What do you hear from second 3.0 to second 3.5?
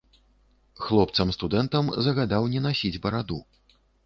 бараду.